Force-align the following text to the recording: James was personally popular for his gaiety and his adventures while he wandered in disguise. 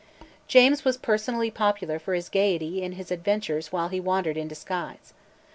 James 0.47 0.83
was 0.83 0.97
personally 0.97 1.51
popular 1.51 1.99
for 1.99 2.15
his 2.15 2.27
gaiety 2.27 2.83
and 2.83 2.95
his 2.95 3.11
adventures 3.11 3.71
while 3.71 3.89
he 3.89 3.99
wandered 3.99 4.35
in 4.35 4.47
disguise. 4.47 5.13